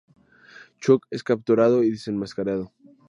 Chuck 0.79 1.05
es 1.11 1.21
capturado 1.23 1.83
y 1.83 1.91
desenmascarado. 1.91 2.71